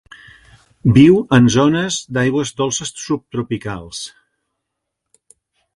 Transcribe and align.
Viu 0.95 1.19
en 1.37 1.49
zones 1.57 1.99
d'aigües 2.17 2.55
dolces 2.63 2.95
subtropicals. 3.05 4.05